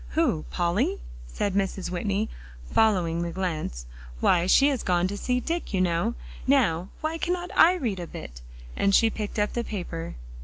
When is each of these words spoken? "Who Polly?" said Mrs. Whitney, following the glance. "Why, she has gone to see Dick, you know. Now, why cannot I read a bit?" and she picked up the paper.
"Who 0.17 0.45
Polly?" 0.49 0.99
said 1.27 1.53
Mrs. 1.53 1.91
Whitney, 1.91 2.27
following 2.71 3.21
the 3.21 3.29
glance. 3.29 3.85
"Why, 4.19 4.47
she 4.47 4.69
has 4.69 4.81
gone 4.81 5.07
to 5.09 5.15
see 5.15 5.39
Dick, 5.39 5.75
you 5.75 5.79
know. 5.79 6.15
Now, 6.47 6.89
why 7.01 7.19
cannot 7.19 7.51
I 7.55 7.75
read 7.75 7.99
a 7.99 8.07
bit?" 8.07 8.41
and 8.75 8.95
she 8.95 9.11
picked 9.11 9.37
up 9.37 9.53
the 9.53 9.63
paper. 9.63 10.15